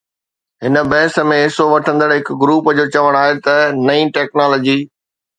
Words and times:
هن 0.65 0.75
بحث 0.91 1.17
۾ 1.31 1.35
حصو 1.39 1.67
وٺندڙ 1.73 2.07
هڪ 2.13 2.37
گروپ 2.43 2.69
جو 2.79 2.85
چوڻ 2.95 3.17
آهي 3.19 3.35
ته 3.49 3.59
نئين 3.91 4.09
ٽيڪنالاجي 4.17 4.79